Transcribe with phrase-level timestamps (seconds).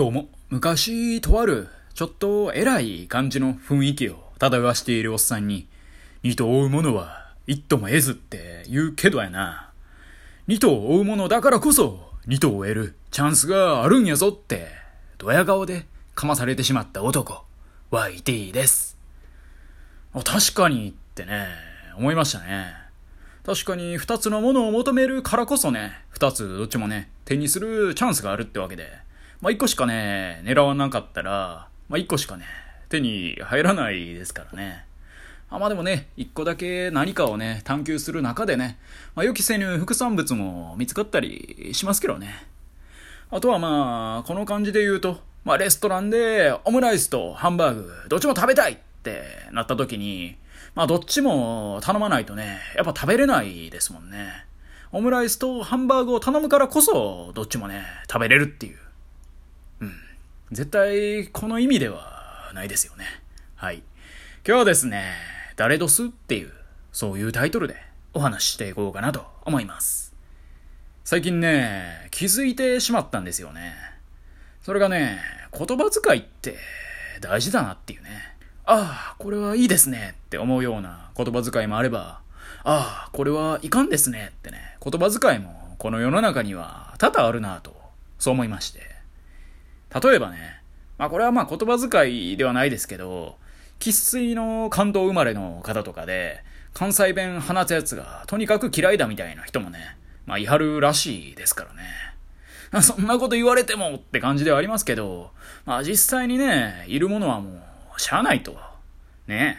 [0.00, 5.68] どうも、昔、とある、ちょっと偉い感じの雰囲気を漂わしているおっさんに、
[6.22, 9.68] 二頭追う者は一頭も得ずって言うけどやな。
[10.46, 14.68] 二頭追う者だからこそ、二頭を得るチャンスがあるんやぞって、
[15.18, 17.44] ドヤ顔でかまされてしまった男、
[17.90, 18.96] YT です。
[20.14, 21.46] 確かにってね、
[21.98, 22.72] 思いましたね。
[23.44, 29.09] 確かに二つのものを求めるからこそね、二つどっちもね、手にするチャンスがあるってわけで、
[29.40, 32.44] まあ一個しかね、狙わなかったら、まあ一個しかね、
[32.90, 34.84] 手に入らないですからね。
[35.48, 38.78] あまあでもね、一個だけ何かをね、探求する中でね、
[39.14, 42.46] まあ予期せぬ副産物も見つかったりしますけどね。
[43.30, 49.22] あとはまあ、この感じで言うと、まあレストランでオムライスとハンバーグ、どっちも食べたいって
[49.52, 50.36] なった時に、
[50.74, 54.44] まあどっちも頼まないとね、やっぱ食べれないですもんね。
[54.92, 58.89] オムライスとハンバーグを頼むからこそ、どっちもね、食べれるっていう。
[60.52, 63.04] 絶対、この意味ではないですよね。
[63.54, 63.84] はい。
[64.44, 65.12] 今日はですね、
[65.54, 66.50] 誰ドスっていう、
[66.90, 67.76] そういうタイトルで
[68.14, 70.12] お話ししていこうかなと思います。
[71.04, 73.74] 最近ね、気づいてしまったんですよね。
[74.62, 75.20] それがね、
[75.56, 76.56] 言葉遣いって
[77.20, 78.10] 大事だなっていうね。
[78.64, 82.22] ああ、これはいいですねって思うような言葉遣いもあれば、
[82.64, 87.72] ああ、これはいかんですねってね、言葉遣いもこの世の中には多々あるなと、
[88.18, 88.89] そう思いまして。
[89.94, 90.60] 例えばね、
[90.98, 93.36] まあこれはまあ言葉遣いではないですけど、
[93.78, 96.42] 生粋の関東生まれの方とかで、
[96.74, 99.96] 関西弁放つやつがとにかく嫌いだみたいな人もね、
[100.26, 101.82] まあいはるらしいですからね。
[102.82, 105.32] そんなこと言われてもって感じではありますけど、
[105.64, 107.60] まあ実際にね、いるものはも
[107.96, 108.56] うしゃあないと。
[109.26, 109.58] ね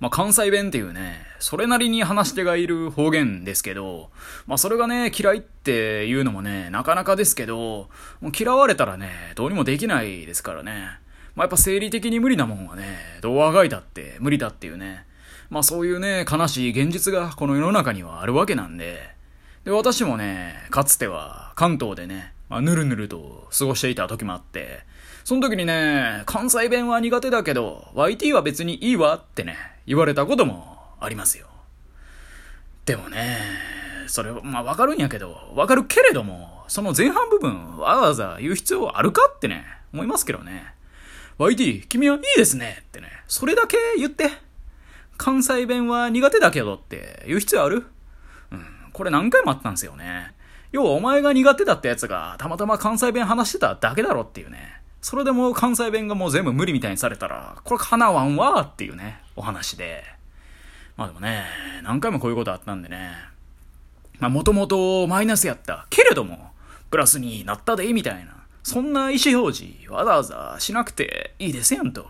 [0.00, 4.10] まあ、関西弁っていうね、それなりに話し手がいる方言ですけど、
[4.46, 7.88] まあ、それがね、嫌いっていうのもね、なかなかですけど、
[8.20, 10.72] もう嫌われたらね、どうにもできないですからね。
[11.34, 15.06] まあ、やっぱ生理的に無理なもんはね、どうあがいたって無理だっていうね。
[15.50, 18.98] まあ、そういうね、悲しい現実がこの世の中にはあるわけなんで、
[19.64, 24.80] で、私もね、かつては関東でね、まあ、ぬるぬると過ごしていた時もあって、
[25.24, 31.46] その時にね、関西弁は苦手だけど、YT は別にいいわってね、言われたこともありますよ。
[32.84, 33.38] でもね、
[34.06, 40.74] それ、まあわかるんやけど、わかるけれども、その前半部分わざわざ言う必要あるかってね、思いますけどね。
[41.38, 44.30] YT、君はいいですねってね、それだけ言って。
[45.16, 47.86] 関西弁は苦手だけどって言う必要ある？
[48.52, 50.32] うん、これ何回もあったんですよね。
[50.70, 54.80] 要はお前が苦手だったやつがたまたま関西弁話してただけだろっていうね。
[55.00, 60.04] それでも関西弁がもう全部無理みたいにされたら、これ叶わんわーっていうね、お話で。
[60.98, 61.44] まあでもね、
[61.84, 63.12] 何回もこういうことあったんでね。
[64.18, 65.86] まあもともとマイナスやった。
[65.90, 66.50] けれども、
[66.90, 68.34] プラスになったで、みたいな。
[68.64, 72.04] そんな意思表示、わざわざしなくていいですやんと。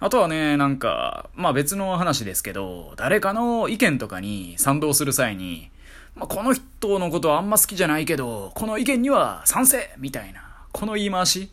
[0.00, 5.70] あとはね、なんか、まあ別の話ですけど、誰かの意見とかに賛同する際に、
[6.16, 10.42] まあ、この人のことはあんま好きじゃないけど、この意見には賛成みたいな、
[10.72, 11.50] この言い回し。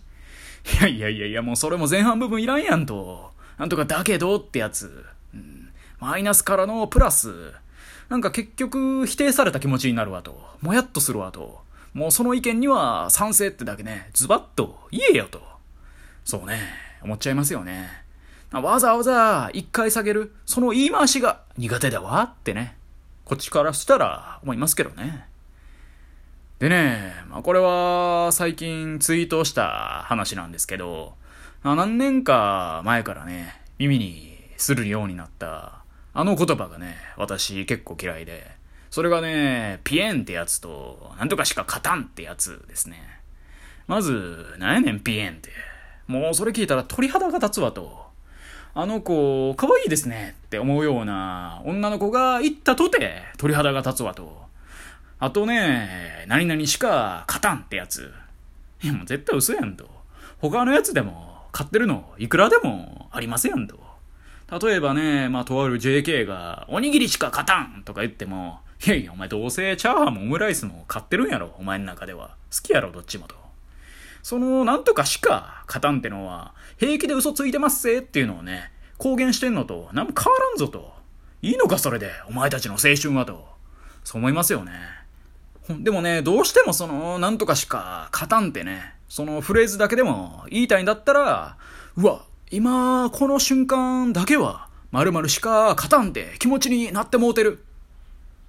[0.80, 3.32] いやいやいやいや、もうそれも前半部分いらんやんと。
[3.58, 5.06] なんとかだけどってやつ。
[6.00, 7.54] マイナスからのプラス。
[8.10, 10.42] なんか結局否定された気持ちになるわと。
[10.62, 11.62] もやっとするわと。
[11.94, 15.42] もうその意見には賛成ってだけね、ズバッと言えよと。
[16.24, 16.60] そうね、
[17.02, 17.90] 思っちゃいますよね。
[18.52, 22.78] わざわざ一回下げる、その言い回しが苦手だわってね。
[23.26, 25.28] こっちからしたら思いますけどね。
[26.60, 31.14] でね、まあ、これは最近ツイートした話なんですけど、
[31.64, 35.79] 何年か前からね、耳にするようになった
[36.20, 38.46] あの言葉がね、私結構嫌いで、
[38.92, 43.22] それがね、ピエンってやつと、なんとかしか勝たんってやつですね。
[43.88, 45.50] まず、なんやねんピエンって。
[46.08, 48.08] もうそれ聞いたら鳥肌が立つわと。
[48.74, 54.42] あの子、可愛いですねって思うような女の子が言ったとて鳥肌が立つわと。
[55.20, 58.12] あとね、何々しか勝たんってやつ。
[58.84, 59.90] いやもう絶対嘘やんと。
[60.40, 63.89] 他のやつでも買ってるのいくらでもありますやんと。
[64.52, 72.36] 例えばね、まあとある JK がおにぎりしか勝たんとか言っても、いやいやお前どうせチャーハンもオムライスも買ってるんやろお前の中では。
[72.52, 73.36] 好きやろどっちもと。
[74.24, 80.94] そのなんとかしか勝たんってのは平気で嘘ついてますぜっていうのをね、公言してんのと何も変わらんぞと。
[81.42, 83.48] いいのかそれで、お前たちの青春はと。
[84.04, 84.74] そう思いますよね。
[85.70, 91.58] でもね、どうしてもその、なんとかしか勝たんってね、そのフレーズだけでも言いたいんだったら、
[91.96, 97.60] うわ、今、この瞬間だけは、〇〇しか勝たんって気持ちになってもうてる。
[97.60, 97.62] っ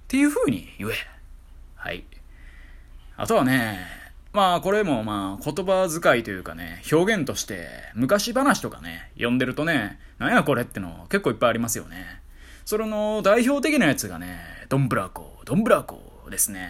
[0.07, 0.93] ていう風に言え。
[1.75, 2.03] はい。
[3.15, 3.77] あとはね、
[4.33, 12.21] まあこれもまあ言葉遣いというかね、表現として昔話とかね、読んでるとね、なんやこれっての結構いっぱいありますよね。
[12.65, 16.01] それの代表的なやつがね、どんぶらこ、どんぶらこ
[16.31, 16.69] ですね。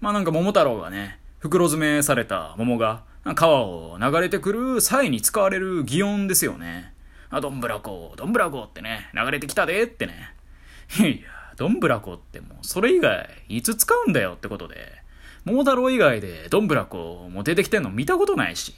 [0.00, 3.02] まあなんか桃太郎がね、袋詰めされた桃が
[3.34, 6.92] 川を流れてくる際に使われる擬音ですよね。
[7.30, 10.34] あ、どんぶらこ、どんぶらこってね、流れてきたでってね。
[10.98, 15.02] いやいや、どんぶらこってもうそれ以外いつ使うんだよってことで、
[15.44, 18.74] 桃太郎以外でどんぶらこも出てきてんの見たことないし、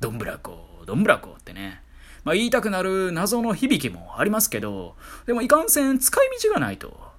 [0.00, 1.80] どんぶらこ、どんぶらこってね。
[2.24, 4.96] まあ言いたくなる謎の響きもありますけど、
[5.26, 7.12] でもいかんせん使い道がないと。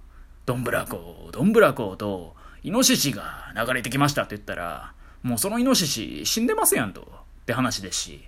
[0.46, 8.24] どんぶらこ、どんぶらことイノシシが流れてきましたって言ったら、もうそのイノシシ死んでますやんと、って話ですし、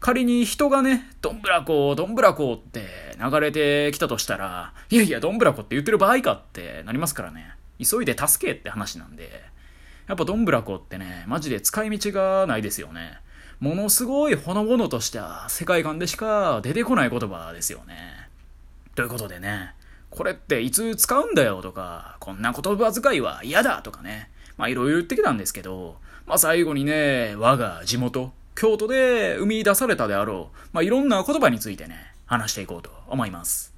[0.00, 7.54] 仮に人がね、どんぶらこ、どんぶらこって流れてきたとしたら、いやいや、どんぶらこって言ってる場合かってなりますからね。
[7.78, 9.44] 急いで助けって話なんで。
[10.06, 13.20] やっぱどんぶらこってね、マジで使い道がないですよね。
[13.60, 18.28] ものすごいほのぼのとした世界観でしか出てこない言葉ですよね。
[18.94, 19.74] ということでね、
[20.10, 25.96] これっていつ使うんだよとか、こんな言葉遣いは嫌だとかね、まあいろいろ言ってきたんですけど、
[26.28, 33.72] まあ最後にね、我が地元、京都で生み出されたであろう、まあいろんな言葉についてね、話していこうと思います。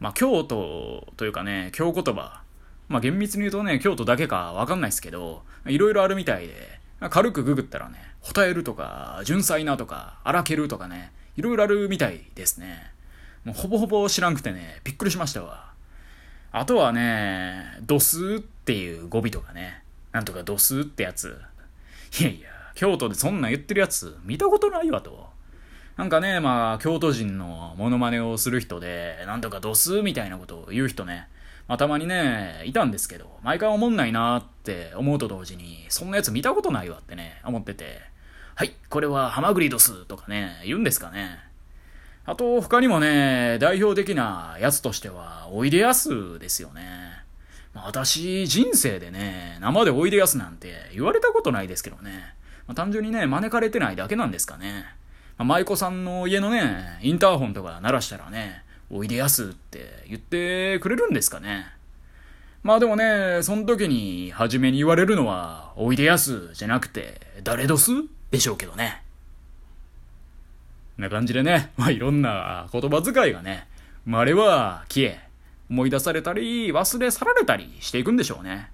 [0.00, 2.40] まあ京都というかね、京言葉、
[2.88, 12.92] まあ厳密に言うとね、京都だけかわかんないですけど、いろいろあるみたいで、軽くググったらね、ホタエルとか、純粋なとか、荒けるとかね、いろいろあるみたいですね。
[13.44, 15.74] もうほぼほぼ知らんくてね、びっくりしましたわ。
[16.50, 19.82] あとはね、ドスっていう語尾とかね、
[20.12, 21.38] なんとかドスってやつ。
[22.20, 25.26] いやいや、京都でそんなん言ってるやつ見たことないわと。
[25.96, 31.28] なんかね、まあ、京都人のモノマネをする人で、なんとかドスみたいなことを言う人ね、
[31.66, 38.00] まあ、たまにね、いたんですけど、毎回思んないなって思うと同時に、そんなやつ見たことないわってね、思ってて、
[38.54, 41.38] はい、これはハマグリドスとかね、言うんですかね。
[42.26, 47.23] あと、他にもね、代表的なやつとしては、おいでやすですよね。
[47.74, 52.34] 私、人生でね、生でおいでやすなんて言われたことないですけどね。
[52.66, 54.86] まあ、単純にね、招かれてないだけなんですかね。
[55.36, 61.66] まあ、舞妓さんの家のね、インターホンとか鳴らしたらね、おいでやすって言ってくれるんですかね。
[62.62, 67.90] まあでもね、その時に初めに言われるのは、おいでやすじゃなくて、誰どす
[68.30, 69.02] でしょうけどね。
[70.96, 73.66] な感じでね、まあいろんな言葉遣いがね、
[74.04, 75.23] 生まれは消え、
[75.70, 78.70] 思い出されたり、忘れ去られたりしていくんでしょうね。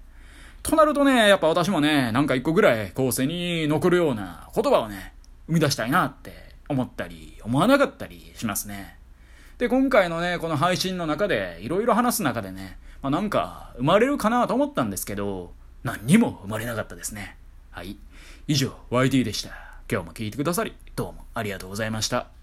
[0.63, 5.13] となるとね、やっぱ私もね、なんか一個ぐらい後世に残るような言葉をね、
[5.47, 6.33] 生み出したいなって
[6.69, 8.97] 思ったり、思わなかったりしますね。
[9.57, 15.53] で、今回のね、この配信の中で、いろいろ話す中でね、まあ、なんか、生まれるかなと思ったんですけど、
[15.83, 17.37] 何にも生まれなかったですね。
[17.71, 17.97] はい。
[18.47, 19.49] 以上、YT でした。
[19.91, 22.40] 今日も聞いてくださり、どうもありがとうございました。